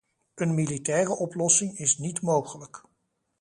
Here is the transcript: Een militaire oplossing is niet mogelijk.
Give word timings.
Een 0.35 0.53
militaire 0.55 1.15
oplossing 1.17 1.77
is 1.77 1.97
niet 1.97 2.21
mogelijk. 2.21 2.83